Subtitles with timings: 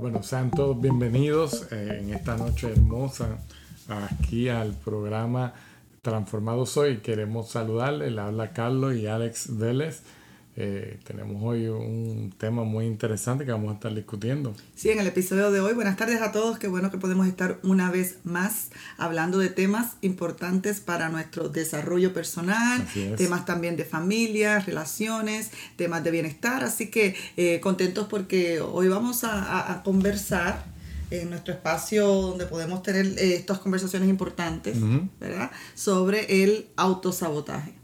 [0.00, 3.38] Bueno, sean todos bienvenidos eh, en esta noche hermosa
[3.88, 5.54] aquí al programa
[6.02, 6.98] Transformados Hoy.
[6.98, 10.02] Queremos saludarle, le habla Carlos y Alex Vélez.
[10.56, 14.54] Eh, tenemos hoy un tema muy interesante que vamos a estar discutiendo.
[14.76, 17.58] Sí, en el episodio de hoy, buenas tardes a todos, qué bueno que podemos estar
[17.64, 22.86] una vez más hablando de temas importantes para nuestro desarrollo personal,
[23.16, 29.24] temas también de familia, relaciones, temas de bienestar, así que eh, contentos porque hoy vamos
[29.24, 30.64] a, conversar
[31.10, 34.76] en nuestro espacio donde podemos tener eh, estas conversaciones importantes,
[35.18, 35.50] ¿verdad?
[35.74, 37.83] Sobre el autosabotaje.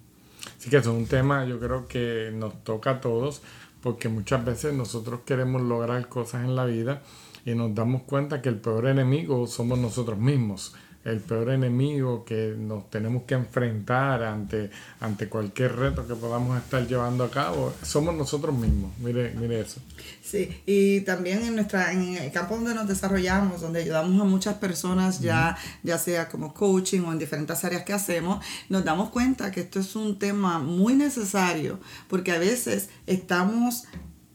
[0.61, 3.41] Así que es un tema yo creo que nos toca a todos
[3.83, 7.01] porque muchas veces nosotros queremos lograr cosas en la vida
[7.47, 10.75] y nos damos cuenta que el peor enemigo somos nosotros mismos
[11.05, 16.87] el peor enemigo que nos tenemos que enfrentar ante, ante cualquier reto que podamos estar
[16.87, 18.93] llevando a cabo, somos nosotros mismos.
[18.99, 19.81] Mire, mire eso.
[20.23, 24.57] Sí, y también en nuestra, en el campo donde nos desarrollamos, donde ayudamos a muchas
[24.57, 29.51] personas, ya, ya sea como coaching o en diferentes áreas que hacemos, nos damos cuenta
[29.51, 33.85] que esto es un tema muy necesario, porque a veces estamos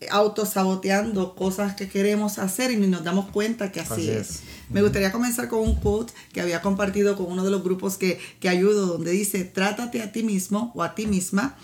[0.10, 4.42] autosaboteando cosas que queremos hacer y ni nos damos cuenta que así, es.
[4.70, 8.20] Me gustaría comenzar con un quote que había compartido con uno de los grupos que,
[8.40, 11.56] que ayudo, donde dice, trátate a ti mismo o a ti misma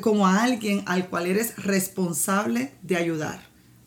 [0.00, 3.40] como a alguien al cual eres responsable de ayudar.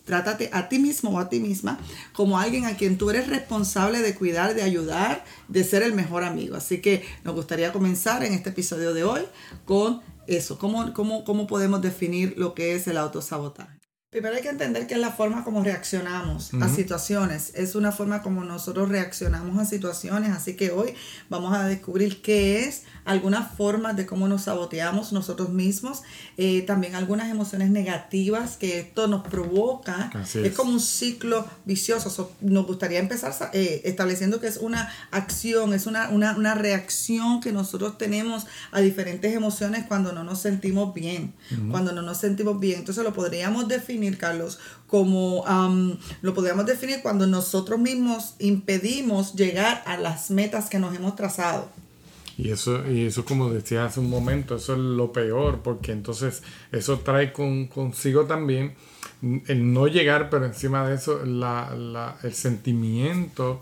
[0.06, 1.80] Trátate a ti mismo o a ti misma
[2.14, 6.24] como alguien a quien tú eres responsable de cuidar, de ayudar, de ser el mejor
[6.24, 6.56] amigo.
[6.56, 9.22] Así que nos gustaría comenzar en este episodio de hoy
[9.66, 10.58] con eso.
[10.58, 13.79] ¿Cómo, cómo, cómo podemos definir lo que es el autosabotaje?
[14.12, 18.24] Primero hay que entender que es la forma como reaccionamos a situaciones, es una forma
[18.24, 20.96] como nosotros reaccionamos a situaciones, así que hoy
[21.30, 26.02] vamos a descubrir qué es, algunas formas de cómo nos saboteamos nosotros mismos,
[26.38, 30.56] eh, también algunas emociones negativas que esto nos provoca, es.
[30.56, 36.10] como un ciclo vicioso, nos gustaría empezar eh, estableciendo que es una acción, es una,
[36.10, 41.36] una, reacción que nosotros tenemos a diferentes emociones cuando no nos sentimos bien,
[41.70, 45.46] cuando no nos sentimos bien, entonces lo podríamos definir Carlos, como
[46.22, 51.70] lo podríamos definir cuando nosotros mismos impedimos llegar a las metas que nos hemos trazado.
[52.38, 56.42] Y eso, y eso como decía hace un momento, eso es lo peor, porque entonces
[56.72, 58.76] eso trae con, consigo también
[59.22, 63.62] el no llegar, pero encima de eso el sentimiento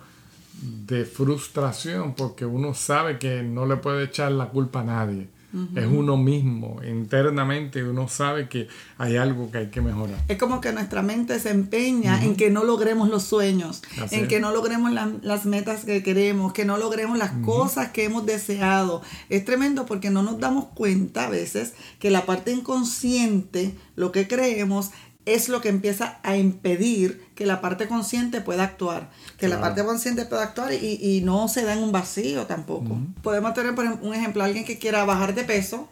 [0.61, 5.27] de frustración, porque uno sabe que no le puede echar la culpa a nadie
[5.75, 10.17] es uno mismo, internamente uno sabe que hay algo que hay que mejorar.
[10.27, 13.81] Es como que nuestra mente se empeña en que no logremos los sueños,
[14.11, 14.91] en que no logremos
[15.21, 19.01] las metas que queremos, que no logremos las cosas que hemos deseado.
[19.29, 24.27] Es tremendo porque no nos damos cuenta a veces que la parte inconsciente, lo que
[24.27, 24.91] creemos,
[25.27, 29.11] es lo que empieza a impedir que la parte consciente pueda actuar.
[29.37, 32.97] Que la parte consciente pueda actuar y, no se da en un vacío tampoco.
[33.21, 35.89] Podemos tener, por ejemplo, un ejemplo, alguien que quiera bajar de peso.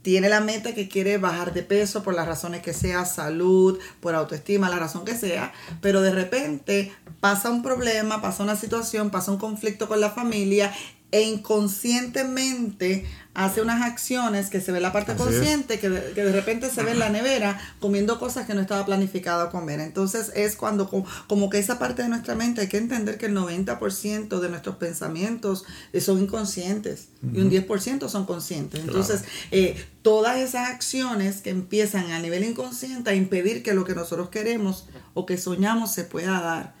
[0.00, 4.14] Tiene la meta que quiere bajar de peso por las razones que sea, salud, por
[4.14, 9.32] autoestima, la razón que sea, pero de repente pasa un problema, pasa una situación, pasa
[9.32, 10.72] un conflicto con la familia
[11.10, 13.06] e inconscientemente
[13.38, 16.98] hace unas acciones que se ve la parte consciente, que de, repente se ve en
[16.98, 19.78] la nevera comiendo cosas que no estaba planificado comer.
[19.78, 20.90] Entonces es cuando
[21.28, 24.74] como, que esa parte de nuestra mente hay que entender que el 90% de nuestros
[24.74, 28.80] pensamientos eh, son inconscientes y un 10% son conscientes.
[28.80, 29.22] Entonces
[29.52, 34.30] eh, todas esas acciones que empiezan a nivel inconsciente a impedir que lo que nosotros
[34.30, 36.77] queremos o que soñamos se pueda dar.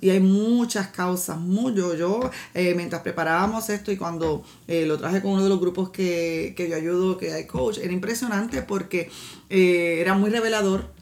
[0.00, 1.38] Y hay muchas causas.
[1.38, 5.48] Muy, yo, yo eh, mientras preparábamos esto y cuando eh, lo traje con uno de
[5.48, 9.10] los grupos que, yo ayudo, que hay coach, era impresionante porque
[9.48, 10.92] eh, era muy revelador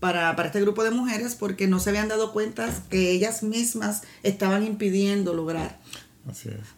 [0.00, 4.64] para, este grupo de mujeres porque no se habían dado cuenta que ellas mismas estaban
[4.64, 5.78] impidiendo lograr.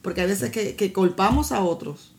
[0.03, 2.13] Porque a veces que, que culpamos a otros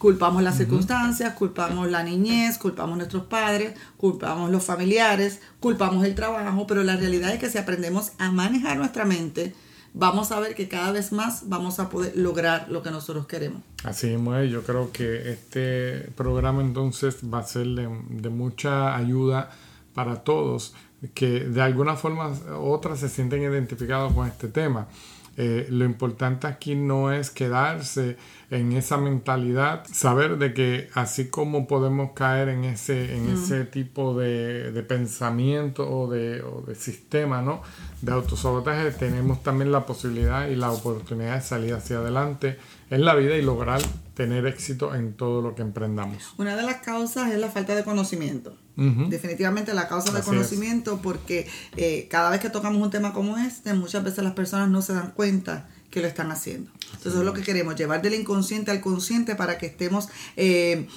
[0.00, 6.66] Culpamos las circunstancias, culpamos la niñez, culpamos nuestros padres, culpamos los familiares, culpamos el trabajo,
[6.66, 9.52] pero la realidad es que si aprendemos a manejar nuestra mente,
[9.92, 13.60] vamos a ver que cada vez más vamos a poder lograr lo que nosotros queremos.
[13.84, 19.50] Así es, yo creo que este programa entonces va a ser de, mucha ayuda
[19.92, 20.72] para todos
[21.12, 24.88] que de alguna forma u otra se sienten identificados con este tema.
[25.36, 28.16] Eh, lo importante aquí no es quedarse
[28.50, 34.18] en esa mentalidad, saber de que así como podemos caer en ese, en ese tipo
[34.18, 37.62] de, de pensamiento o de, o de sistema, ¿no?
[38.02, 42.58] De autosabotaje, tenemos también la posibilidad y la oportunidad de salir hacia adelante
[42.90, 43.80] en la vida y lograr
[44.14, 46.34] tener éxito en todo lo que emprendamos.
[46.36, 48.56] Una de las causas es la falta de conocimiento.
[48.76, 51.46] Definitivamente la causa de conocimiento porque
[51.76, 54.94] eh, cada vez que tocamos un tema como este, muchas veces las personas no se
[54.94, 56.70] dan cuenta que lo están haciendo.
[56.94, 60.88] Entonces es lo que queremos, llevar del inconsciente al consciente para que estemos eh,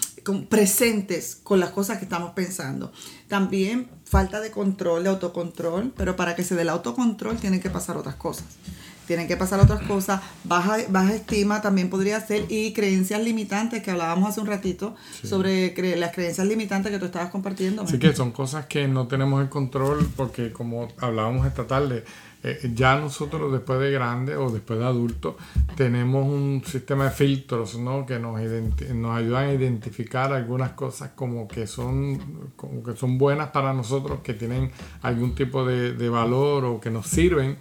[0.50, 2.92] presentes con las cosas que estamos pensando.
[3.28, 7.69] También falta de control, de autocontrol, pero para que se dé el autocontrol tienen que
[7.69, 8.45] pasar otras cosas
[9.06, 13.92] tienen que pasar otras cosas, baja, baja estima también podría ser y creencias limitantes que
[13.92, 17.86] hablábamos hace un ratito sobre las creencias limitantes que tú estabas compartiendo.
[17.88, 22.04] Sí, que son cosas que no tenemos el control porque como hablábamos esta tarde,
[22.46, 25.36] eh, ya nosotros después de grande o después de adultos
[25.78, 28.06] tenemos un sistema de filtros ¿no?
[28.06, 28.42] que nos,
[28.94, 34.20] nos ayudan a identificar algunas cosas como que, son, como que son buenas para nosotros,
[34.22, 34.72] que tienen
[35.04, 37.58] algún tipo de, de valor o que nos sirven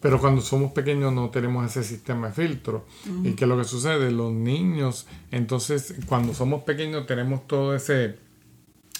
[0.00, 2.86] pero cuando somos pequeños no tenemos ese sistema de filtro.
[3.22, 4.10] ¿Y qué es lo que sucede?
[4.10, 8.18] Los niños, entonces cuando somos pequeños tenemos todo ese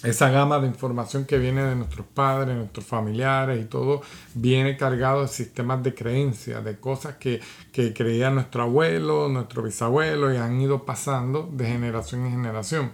[0.03, 4.01] esa gama de información que viene de nuestros padres, nuestros familiares y todo
[4.35, 10.33] viene cargado de sistemas de creencias, de cosas que, que creía nuestro abuelo, nuestro bisabuelo
[10.33, 12.93] y han ido pasando de generación en generación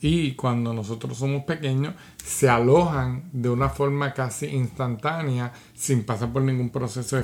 [0.00, 1.94] y cuando nosotros somos pequeños
[2.24, 7.16] se alojan de una forma casi instantánea sin pasar por ningún proceso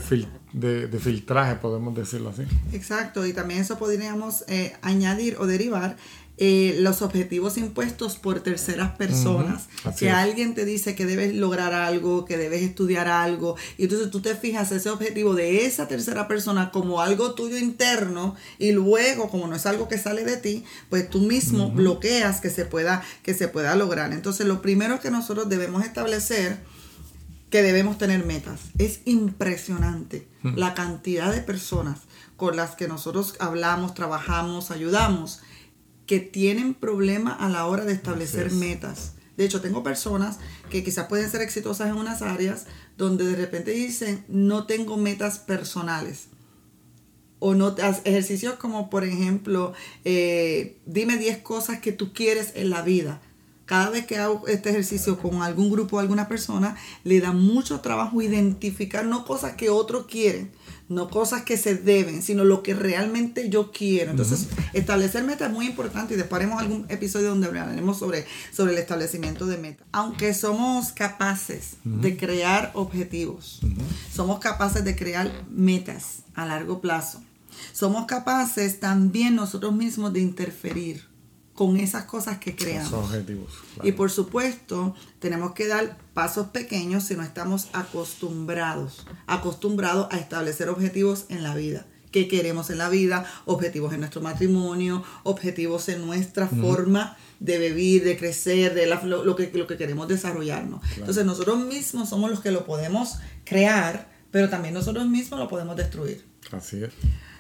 [0.52, 2.42] de, de, filtraje, podemos decirlo así.
[2.72, 5.96] Exacto, y también eso podríamos eh, añadir o derivar
[6.38, 9.68] eh, los objetivos impuestos por terceras personas.
[9.98, 14.20] que alguien te dice que debes lograr algo, que debes estudiar algo, y entonces tú
[14.20, 19.46] te fijas ese objetivo de esa tercera persona como algo tuyo interno, y luego, como
[19.46, 23.34] no es algo que sale de ti, pues tú mismo bloqueas que se pueda, que
[23.34, 24.12] se pueda lograr.
[24.12, 26.58] Entonces, lo primero que nosotros debemos establecer
[27.50, 28.60] que debemos tener metas.
[28.78, 32.00] Es impresionante la cantidad de personas
[32.36, 35.40] con las que nosotros hablamos, trabajamos, ayudamos,
[36.06, 39.12] que tienen problemas a la hora de establecer metas.
[39.36, 40.38] De hecho, tengo personas
[40.70, 42.66] que quizás pueden ser exitosas en unas áreas
[42.96, 46.28] donde de repente dicen, no tengo metas personales.
[47.38, 49.74] O no ejercicios como, por ejemplo,
[50.04, 53.20] eh, dime 10 cosas que tú quieres en la vida.
[53.66, 57.80] Cada vez que hago este ejercicio con algún grupo o alguna persona, le da mucho
[57.80, 60.52] trabajo identificar no cosas que otros quieren,
[60.88, 64.12] no cosas que se deben, sino lo que realmente yo quiero.
[64.12, 68.72] Entonces, establecer metas es muy importante y después haremos algún episodio donde hablaremos sobre, sobre
[68.72, 69.84] el establecimiento de metas.
[69.90, 73.62] Aunque somos capaces de crear objetivos,
[74.14, 77.20] somos capaces de crear metas a largo plazo,
[77.72, 81.15] somos capaces también nosotros mismos de interferir
[81.56, 82.92] con esas cosas que creamos.
[82.92, 83.52] objetivos.
[83.82, 90.68] Y por supuesto, tenemos que dar pasos pequeños si no estamos acostumbrados, acostumbrados a establecer
[90.68, 91.86] objetivos en la vida.
[92.12, 93.26] ¿Qué queremos en la vida?
[93.46, 99.50] Objetivos en nuestro matrimonio, objetivos en nuestra forma de vivir, de crecer, de lo, que,
[99.52, 100.80] lo que queremos desarrollarnos.
[100.96, 105.76] Entonces nosotros mismos somos los que lo podemos crear, pero también nosotros mismos lo podemos
[105.76, 106.24] destruir.
[106.52, 106.92] Así es.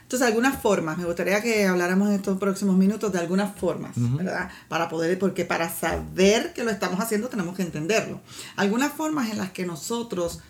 [0.06, 4.50] Entonces, algunas formas, me gustaría que habláramos en estos próximos minutos de algunas formas, ¿verdad?
[4.68, 8.20] Para poder, porque para saber que lo estamos haciendo tenemos que entenderlo.
[8.54, 10.42] Algunas formas en las que nosotros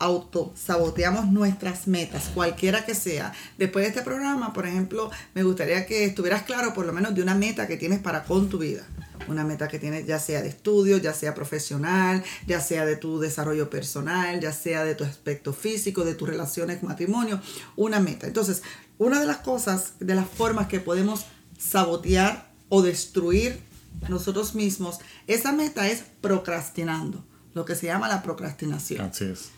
[0.00, 3.32] autosaboteamos nuestras metas, cualquiera que sea.
[3.58, 7.22] Después de este programa, por ejemplo, me gustaría que estuvieras claro por lo menos de
[7.22, 8.82] una meta que tienes para con tu vida.
[9.28, 13.20] Una meta que tienes ya sea de estudio, ya sea profesional, ya sea de tu
[13.20, 17.38] desarrollo personal, ya sea de tu aspecto físico, de tus relaciones, matrimonio,
[17.76, 18.26] una meta.
[18.26, 18.62] Entonces,
[18.96, 21.26] una de las cosas, de las formas que podemos
[21.58, 23.60] sabotear o destruir
[24.08, 27.22] nosotros mismos, esa meta es procrastinando,
[27.52, 29.02] lo que se llama la procrastinación.
[29.02, 29.50] Así es.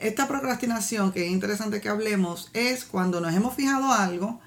[0.00, 4.40] Esta procrastinación, que es interesante que hablemos, es cuando nos hemos fijado algo,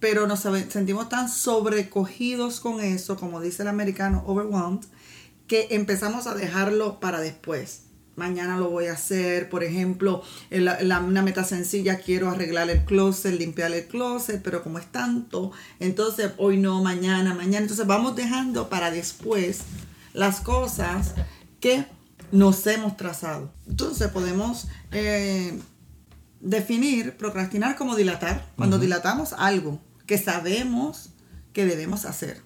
[0.00, 4.84] pero nos sentimos tan sobrecogidos con eso, como dice el americano, overwhelmed,
[5.46, 7.84] que empezamos a dejarlo para después
[8.16, 9.48] mañana lo voy a hacer.
[9.48, 14.86] Por ejemplo, una meta sencilla, quiero arreglar el closet, limpiar el closet, pero como es
[14.86, 17.58] tanto, entonces hoy no, mañana, mañana.
[17.58, 19.60] Entonces vamos dejando para después
[20.12, 21.14] las cosas
[21.60, 21.86] que
[22.32, 23.52] nos hemos trazado.
[23.66, 25.58] Entonces podemos eh,
[26.40, 31.10] definir, procrastinar como dilatar, cuando dilatamos algo que sabemos
[31.52, 32.40] que debemos hacer.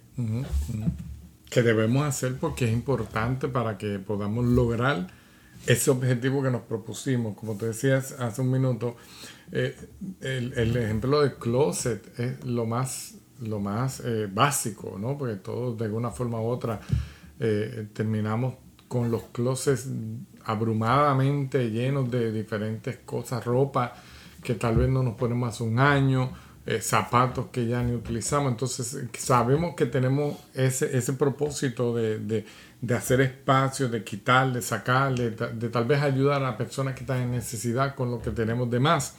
[1.50, 5.08] Que debemos hacer porque es importante para que podamos lograr
[5.66, 7.36] ese objetivo que nos propusimos.
[7.36, 8.96] Como te decías hace un minuto,
[9.52, 9.76] eh,
[10.20, 15.16] el, ejemplo del closet es lo más lo más eh, básico, ¿no?
[15.16, 16.80] Porque todos de alguna forma u otra
[17.38, 18.54] eh, terminamos
[18.88, 19.88] con los closets
[20.44, 23.92] abrumadamente llenos de diferentes cosas, ropa
[24.42, 26.32] que tal vez no nos ponemos hace un año,
[26.64, 28.52] eh, zapatos que ya ni utilizamos.
[28.52, 32.46] Entonces sabemos que tenemos ese, ese propósito de, de,
[32.80, 37.00] de hacer espacio, de quitar, de sacar, de, de, tal vez ayudar a personas que
[37.00, 39.16] están en necesidad con lo que tenemos de más.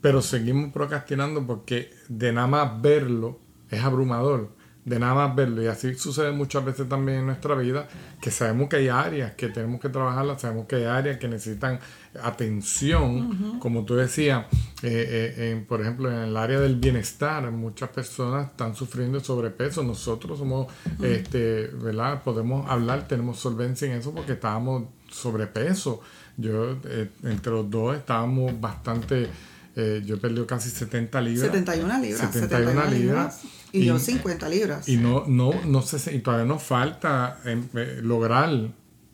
[0.00, 3.38] Pero seguimos procrastinando porque de nada más verlo
[3.70, 4.59] es abrumador
[4.90, 5.62] de nada más verlo.
[5.62, 7.86] Y así sucede muchas veces también en nuestra vida,
[8.20, 11.78] que sabemos que hay áreas que tenemos que trabajarlas, sabemos que hay áreas que necesitan
[12.20, 14.46] atención, como tú decías,
[14.82, 19.84] eh, eh, por ejemplo, en el área del bienestar, muchas personas están sufriendo sobrepeso.
[19.84, 20.66] Nosotros somos,
[21.00, 22.24] este, ¿verdad?
[22.24, 26.00] Podemos hablar, tenemos solvencia en eso porque estábamos sobrepeso.
[26.36, 29.28] Yo, eh, entre los dos, estábamos bastante...
[29.76, 31.46] yo he perdido casi 70 libras.
[31.46, 32.32] 71 libras.
[32.32, 33.40] 71, libras
[33.72, 34.88] y, yo 50 libras.
[34.88, 38.50] Y no, no, no sé, y todavía nos falta eh, lograr,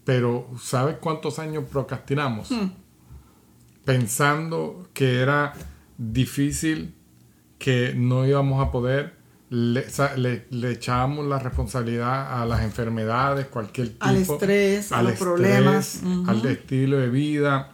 [0.04, 2.50] pero ¿sabes cuántos años procrastinamos?
[2.50, 2.70] Hmm.
[3.84, 5.52] Pensando que era
[5.98, 6.94] difícil,
[7.58, 9.14] que no íbamos a poder,
[9.48, 9.86] le,
[10.50, 14.04] le, echábamos la responsabilidad a las enfermedades, cualquier tipo.
[14.04, 16.00] Al estrés, a los problemas.
[16.26, 17.72] Al estilo de vida.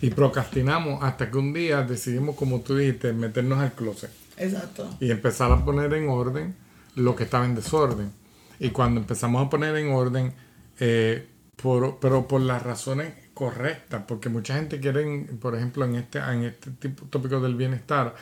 [0.00, 4.88] Y procrastinamos hasta que un día decidimos, como tú dijiste, meternos al closet Exacto.
[5.00, 6.54] Y empezar a poner en orden
[6.96, 8.12] lo que estaba en desorden.
[8.58, 10.32] Y cuando empezamos a poner en orden,
[10.78, 16.18] eh, por, pero por las razones correctas, porque mucha gente quiere, por ejemplo, en este,
[16.18, 18.14] en este tipo, tópico del bienestar,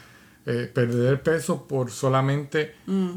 [0.47, 3.11] eh, perder peso por solamente mm.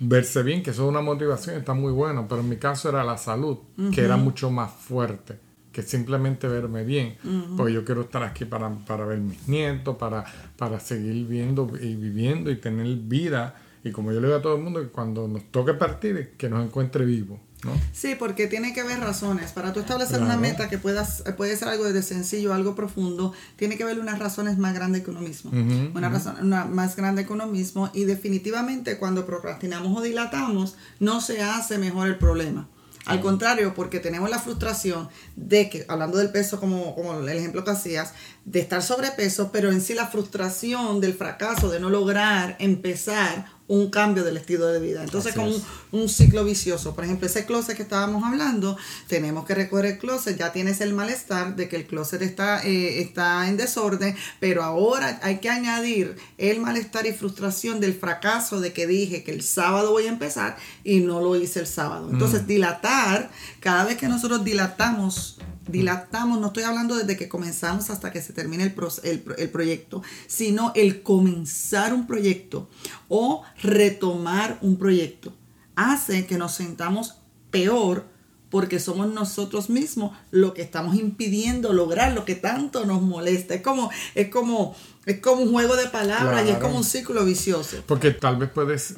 [0.00, 3.04] verse bien, que eso es una motivación, está muy bueno, pero en mi caso era
[3.04, 3.58] la salud,
[3.92, 5.45] que era mucho más fuerte
[5.76, 7.18] que simplemente verme bien,
[7.54, 10.24] porque yo quiero estar aquí para, para ver mis nietos, para,
[10.56, 13.56] para seguir viendo y viviendo y tener vida.
[13.84, 16.48] Y como yo le digo a todo el mundo, que cuando nos toque partir, que
[16.48, 17.38] nos encuentre vivo.
[17.62, 17.72] ¿no?
[17.92, 19.52] Sí, porque tiene que haber razones.
[19.52, 23.76] Para tú establecer una meta que puedas, puede ser algo de sencillo, algo profundo, tiene
[23.76, 25.50] que haber unas razones más grandes que uno mismo.
[25.94, 27.90] una razón una más grande que uno mismo.
[27.92, 32.66] Y definitivamente cuando procrastinamos o dilatamos, no se hace mejor el problema.
[33.06, 37.64] Al contrario, porque tenemos la frustración de que, hablando del peso como, como el ejemplo
[37.64, 38.12] que hacías,
[38.44, 43.90] de estar sobrepeso, pero en sí la frustración del fracaso de no lograr empezar un
[43.90, 45.02] cambio del estilo de vida.
[45.02, 45.52] Entonces, con
[45.92, 46.94] un, ciclo vicioso.
[46.94, 48.76] Por ejemplo, ese closet que estábamos hablando,
[49.08, 53.00] tenemos que recorrer el closet, ya tienes el malestar de que el closet está, eh,
[53.00, 58.72] está en desorden, pero ahora hay que añadir el malestar y frustración del fracaso de
[58.72, 62.08] que dije que el sábado voy a empezar y no lo hice el sábado.
[62.10, 62.46] Entonces, mm.
[62.46, 63.30] dilatar,
[63.60, 68.32] cada vez que nosotros dilatamos dilatamos, no estoy hablando desde que comenzamos hasta que se
[68.32, 72.68] termine el, el, proyecto, sino el comenzar un proyecto
[73.08, 75.32] o retomar un proyecto.
[75.74, 77.16] Hace que nos sentamos
[77.50, 78.06] peor
[78.50, 83.54] porque somos nosotros mismos lo que estamos impidiendo lograr lo que tanto nos molesta.
[83.54, 87.24] Es como, es como, es como un juego de palabras y es como un círculo
[87.24, 87.78] vicioso.
[87.86, 88.94] Porque tal vez puedes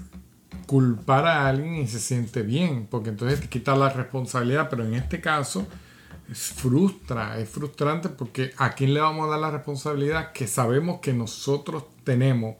[0.66, 4.94] culpar a alguien y se siente bien, porque entonces te quita la responsabilidad, pero en
[4.94, 5.66] este caso
[6.30, 11.00] es frustra, es frustrante porque a quién le vamos a dar la responsabilidad que sabemos
[11.00, 12.56] que nosotros tenemos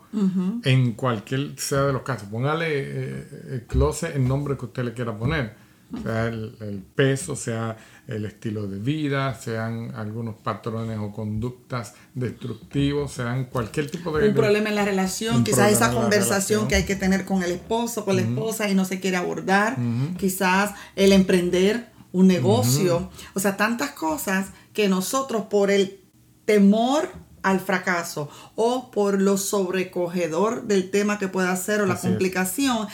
[0.64, 2.28] en cualquier sea de los casos.
[2.28, 5.54] Póngale eh, el closet el nombre que usted le quiera poner,
[6.02, 13.46] sea el, peso, sea el estilo de vida, sean algunos patrones o conductas destructivos, sean
[13.46, 14.28] cualquier tipo de...
[14.28, 18.06] Un problema en la relación, quizás esa conversación que hay que tener con el esposo,
[18.06, 19.76] con la esposa y no se quiere abordar,
[20.18, 26.00] quizás el emprender un negocio, o sea, tantas cosas que nosotros por el
[26.46, 27.08] temor
[27.44, 32.88] al fracaso o por lo sobrecogedor del tema que pueda ser o la complicación,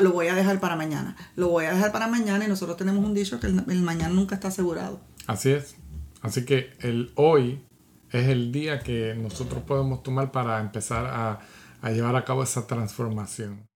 [0.00, 1.16] lo voy a dejar para mañana.
[1.34, 4.34] Lo voy a dejar para mañana y nosotros tenemos un dicho que el, mañana nunca
[4.34, 5.00] está asegurado.
[5.26, 5.76] Así es.
[6.20, 7.64] Así que el hoy
[8.10, 11.40] es el día que nosotros podemos tomar para empezar a,
[11.80, 13.66] a llevar a cabo esa transformación.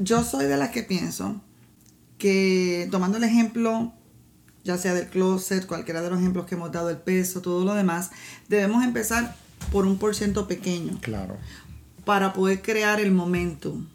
[0.00, 1.40] Yo soy de las que pienso
[2.18, 3.94] que, tomando el ejemplo
[4.64, 7.74] ya sea del closet, cualquiera de los ejemplos que hemos dado, el peso, todo lo
[7.74, 8.10] demás,
[8.48, 9.36] debemos empezar
[9.72, 10.98] por un por ciento pequeño.
[11.00, 11.36] Claro.
[12.04, 13.86] Para poder crear el momentum,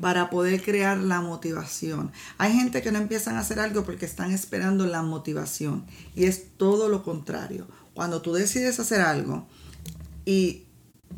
[0.00, 2.10] para poder crear la motivación.
[2.38, 5.84] Hay gente que no empiezan a hacer algo porque están esperando la motivación
[6.16, 7.68] y es todo lo contrario.
[7.94, 9.46] Cuando tú decides hacer algo
[10.24, 10.64] y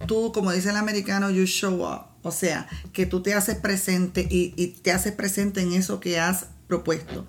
[0.06, 4.26] tú, como dice el americano, you show up, o sea, que tú te haces presente
[4.30, 7.26] y, y te haces presente en eso que has propuesto.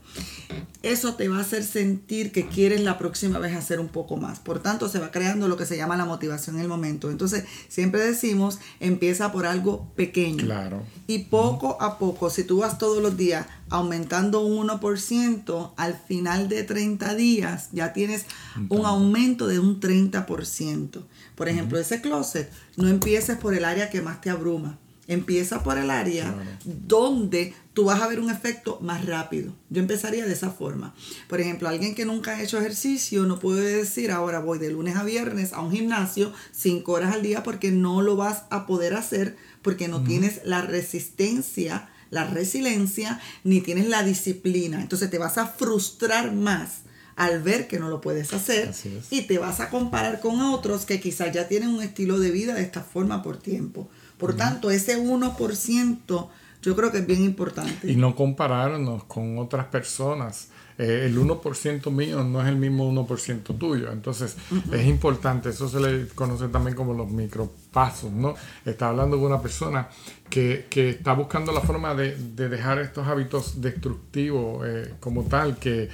[0.84, 4.40] Eso te va a hacer sentir que quieres la próxima vez hacer un poco más.
[4.40, 7.12] Por tanto, se va creando lo que se llama la motivación en el momento.
[7.12, 10.46] Entonces, siempre decimos, empieza por algo pequeño.
[10.46, 10.84] Claro.
[11.08, 16.48] Y poco a poco, si tú vas todos los días aumentando un 1%, al final
[16.48, 18.26] de 30 días ya tienes
[18.70, 21.04] un aumento de un 30%.
[21.36, 24.80] Por ejemplo, ese closet, no empieces por el área que más te abruma.
[25.08, 26.34] Empieza por el área
[26.64, 29.54] donde tú vas a ver un efecto más rápido.
[29.70, 30.96] Yo empezaría de esa forma.
[31.28, 34.96] Por ejemplo, alguien que nunca ha hecho ejercicio no puede decir ahora voy de lunes
[34.96, 38.94] a viernes a un gimnasio cinco horas al día porque no lo vas a poder
[38.94, 44.82] hacer porque no tienes la resistencia, la resiliencia, ni tienes la disciplina.
[44.82, 46.84] Entonces te vas a frustrar más
[47.16, 48.74] al ver que no lo puedes hacer
[49.10, 52.56] y te vas a comparar con otros que quizás ya tienen un estilo de vida
[52.56, 53.90] de esta forma por tiempo.
[54.24, 56.30] Por tanto, ese 1%
[56.62, 57.92] yo creo que es bien importante.
[57.92, 60.48] Y no compararnos con otras personas.
[60.78, 63.92] Eh, el 1% mío no es el mismo 1% tuyo.
[63.92, 64.38] Entonces,
[64.72, 65.50] es importante.
[65.50, 68.36] Eso se le conoce también como los micropasos, ¿no?
[68.64, 69.90] Está hablando de una persona
[70.30, 75.90] que, está buscando la forma de, dejar estos hábitos destructivos eh, como tal que,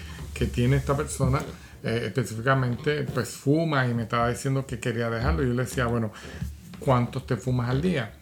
[0.53, 1.41] tiene esta persona.
[1.81, 5.41] Eh, específicamente, pues fuma y me estaba diciendo que quería dejarlo.
[5.41, 6.11] Y yo le decía, bueno,
[6.79, 8.18] ¿cuántos te fumas al día?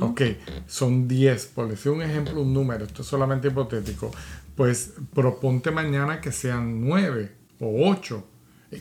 [0.00, 0.22] Ok,
[0.66, 4.10] son 10, por decir un ejemplo, un número, esto es solamente hipotético,
[4.54, 8.26] pues proponte mañana que sean 9 o 8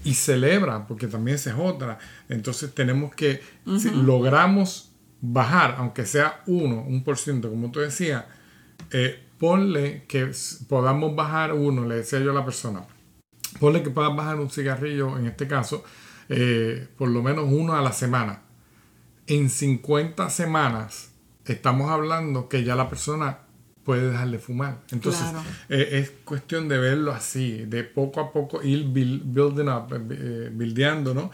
[0.04, 2.00] y celebra, porque también esa es otra.
[2.30, 3.42] Entonces tenemos que,
[3.78, 8.24] si logramos bajar, aunque sea 1, un por ciento, como tú decías,
[8.92, 10.32] eh, ponle que
[10.68, 12.84] podamos bajar uno, le decía yo a la persona,
[13.60, 15.84] ponle que puedas bajar un cigarrillo, en este caso,
[16.30, 18.45] eh, por lo menos uno a la semana
[19.28, 21.12] en 50 semanas
[21.46, 23.40] estamos hablando que ya la persona
[23.84, 24.82] puede dejar de fumar.
[24.92, 25.28] Entonces,
[25.70, 30.52] eh, es cuestión de verlo así, de poco a poco ir building up, eh, eh,
[30.52, 31.32] buildeando, ¿no?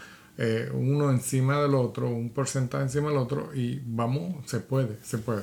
[0.74, 5.42] uno encima del otro, un porcentaje encima del otro y vamos, se puede, se puede.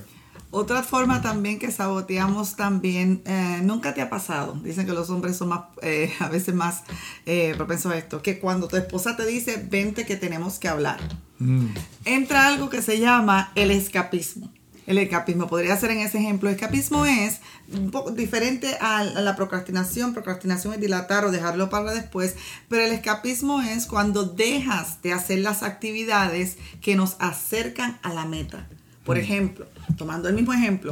[0.51, 5.37] Otra forma también que saboteamos también, eh, nunca te ha pasado, dicen que los hombres
[5.37, 6.83] son más, eh, a veces más
[7.27, 10.99] eh, propensos a esto, que cuando tu esposa te dice, vente que tenemos que hablar,
[11.37, 11.67] mm.
[12.05, 14.51] entra algo que se llama el escapismo.
[14.87, 16.49] El escapismo podría ser en ese ejemplo.
[16.49, 17.41] escapismo es
[17.71, 20.15] un poco diferente a la procrastinación.
[20.15, 22.35] Procrastinación es dilatar o dejarlo para después.
[22.69, 28.25] Pero el escapismo es cuando dejas de hacer las actividades que nos acercan a la
[28.25, 28.67] meta.
[29.03, 29.21] Por mm.
[29.21, 29.65] ejemplo,
[29.97, 30.91] tomando el mismo ejemplo,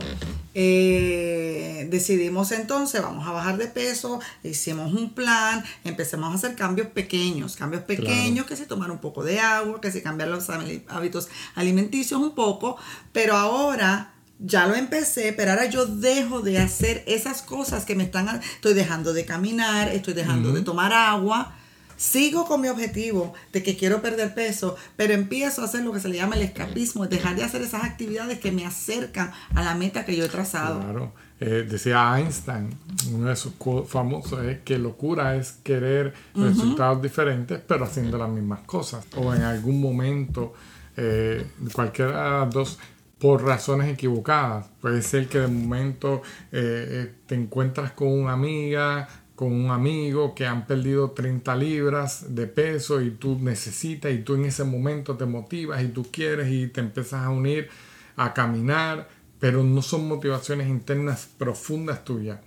[0.54, 6.88] eh, decidimos entonces, vamos a bajar de peso, hicimos un plan, empecemos a hacer cambios
[6.88, 11.30] pequeños, cambios pequeños, que se tomar un poco de agua, que se cambiar los hábitos
[11.56, 12.78] alimenticios un poco,
[13.12, 18.04] pero ahora ya lo empecé, pero ahora yo dejo de hacer esas cosas que me
[18.04, 21.56] están, estoy dejando de caminar, estoy dejando de tomar agua
[21.98, 26.00] Sigo con mi objetivo de que quiero perder peso, pero empiezo a hacer lo que
[26.00, 29.74] se le llama el escapismo, dejar de hacer esas actividades que me acercan a la
[29.74, 30.80] meta que yo he trazado.
[30.80, 31.12] Claro.
[31.40, 32.70] Eh, decía Einstein,
[33.14, 33.54] uno de sus
[33.88, 39.06] famosos es que locura es querer resultados diferentes, pero haciendo las mismas cosas.
[39.16, 40.54] O en algún momento,
[40.96, 42.80] eh, cualquiera de las dos,
[43.20, 44.68] por razones equivocadas.
[44.82, 50.48] Puede ser que de momento eh, te encuentras con una amiga, con un amigo que
[50.48, 55.28] han perdido 30 libras de peso y tú necesitas y tú en ese momento te
[55.28, 57.70] motivas y tú quieres y te empiezas a unir
[58.16, 59.08] a caminar,
[59.40, 62.40] pero no son motivaciones internas profundas tuyas.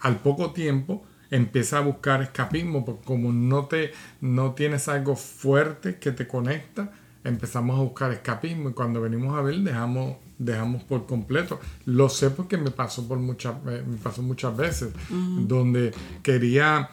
[0.00, 3.92] Al poco tiempo empieza a buscar escapismo, porque como no, te,
[4.22, 6.92] no tienes algo fuerte que te conecta,
[7.24, 11.60] empezamos a buscar escapismo y cuando venimos a ver dejamos dejamos por completo.
[11.86, 16.90] Lo sé porque me pasó por muchas me pasó muchas veces donde quería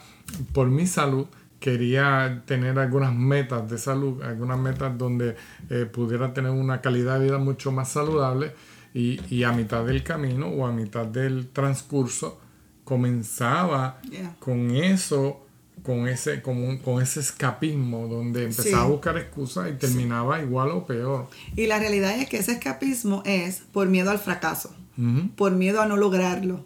[0.54, 1.26] por mi salud
[1.60, 5.36] quería tener algunas metas de salud, algunas metas donde
[5.70, 8.54] eh, pudiera tener una calidad de vida mucho más saludable
[8.94, 12.40] y, y, a mitad del camino o a mitad del transcurso
[12.84, 14.00] comenzaba
[14.40, 15.46] con eso
[15.84, 20.86] con ese, con, con ese escapismo donde empezaba a buscar excusas y terminaba igual o
[20.86, 21.30] peor.
[21.56, 24.74] Y la realidad es que ese escapismo es por miedo al fracaso,
[25.36, 26.66] por miedo a no lograrlo.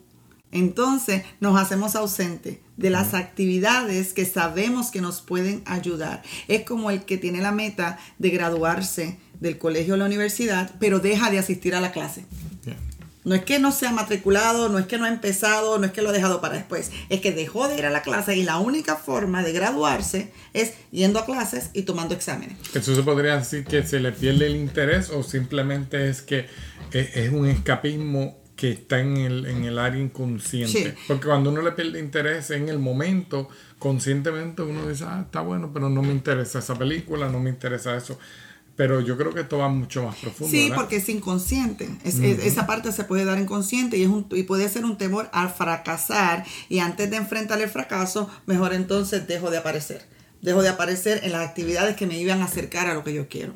[0.51, 6.21] Entonces nos hacemos ausentes de las actividades que sabemos que nos pueden ayudar.
[6.47, 10.99] Es como el que tiene la meta de graduarse del colegio o la universidad, pero
[10.99, 12.25] deja de asistir a la clase.
[13.25, 15.91] No es que no se ha matriculado, no es que no ha empezado, no es
[15.91, 16.91] que lo ha dejado para después.
[17.09, 20.73] Es que dejó de ir a la clase y la única forma de graduarse es
[20.91, 22.57] yendo a clases y tomando exámenes.
[22.73, 26.47] Eso se podría decir que se le pierde el interés o simplemente es que
[26.91, 30.95] es un escapismo que está en el, en el área inconsciente.
[31.07, 35.71] Porque cuando uno le pierde interés en el momento, conscientemente uno dice, ah, está bueno,
[35.73, 38.19] pero no me interesa esa película, no me interesa eso.
[38.75, 40.51] Pero yo creo que esto va mucho más profundo.
[40.51, 41.89] Sí, porque es inconsciente.
[42.03, 45.49] esa parte se puede dar inconsciente y, es un, y puede ser un temor al
[45.49, 46.43] fracasar.
[46.69, 50.07] Y antes de enfrentar el fracaso, mejor entonces dejo de aparecer.
[50.41, 53.29] Dejo de aparecer en las actividades que me iban a acercar a lo que yo
[53.29, 53.53] quiero.